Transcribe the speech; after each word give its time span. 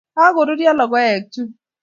Kagoruryo 0.15 0.71
logoek 0.79 1.21
chun 1.33 1.49